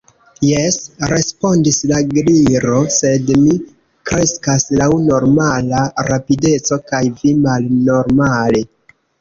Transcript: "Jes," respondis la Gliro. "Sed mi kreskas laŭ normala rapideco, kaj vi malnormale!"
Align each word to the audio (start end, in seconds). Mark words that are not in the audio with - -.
"Jes," 0.45 0.75
respondis 1.09 1.77
la 1.91 1.99
Gliro. 2.13 2.79
"Sed 2.95 3.29
mi 3.43 3.53
kreskas 4.13 4.65
laŭ 4.81 4.89
normala 5.11 5.85
rapideco, 6.11 6.83
kaj 6.91 7.05
vi 7.21 7.39
malnormale!" 7.47 8.69